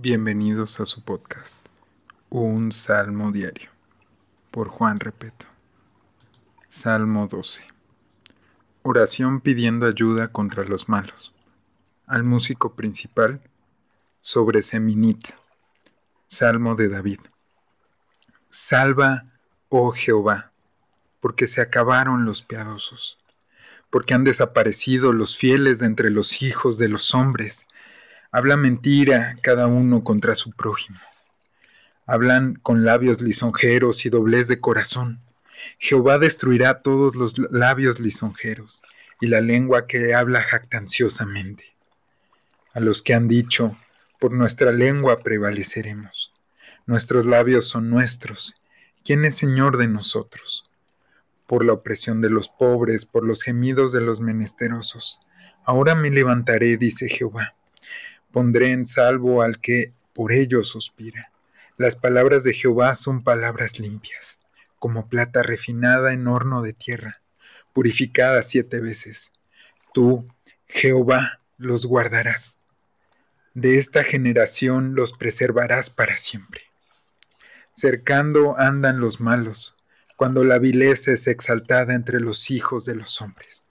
[0.00, 1.58] Bienvenidos a su podcast,
[2.30, 3.68] Un Salmo Diario,
[4.52, 5.46] por Juan Repeto.
[6.68, 7.64] Salmo 12.
[8.82, 11.34] Oración pidiendo ayuda contra los malos.
[12.06, 13.40] Al músico principal,
[14.20, 15.30] sobre Seminit.
[16.28, 17.18] Salmo de David.
[18.48, 19.24] Salva,
[19.68, 20.52] oh Jehová,
[21.18, 23.18] porque se acabaron los piadosos,
[23.90, 27.66] porque han desaparecido los fieles de entre los hijos de los hombres
[28.30, 30.98] Habla mentira cada uno contra su prójimo.
[32.04, 35.22] Hablan con labios lisonjeros y doblez de corazón.
[35.78, 38.82] Jehová destruirá todos los labios lisonjeros
[39.22, 41.74] y la lengua que habla jactanciosamente.
[42.74, 43.78] A los que han dicho,
[44.20, 46.34] por nuestra lengua prevaleceremos.
[46.84, 48.54] Nuestros labios son nuestros.
[49.06, 50.70] ¿Quién es Señor de nosotros?
[51.46, 55.20] Por la opresión de los pobres, por los gemidos de los menesterosos.
[55.64, 57.54] Ahora me levantaré, dice Jehová
[58.38, 61.32] Pondré en salvo al que por ello suspira.
[61.76, 64.38] Las palabras de Jehová son palabras limpias,
[64.78, 67.20] como plata refinada en horno de tierra,
[67.72, 69.32] purificada siete veces.
[69.92, 70.24] Tú,
[70.68, 72.58] Jehová, los guardarás.
[73.54, 76.60] De esta generación los preservarás para siempre.
[77.72, 79.74] Cercando andan los malos,
[80.14, 83.66] cuando la vileza es exaltada entre los hijos de los hombres.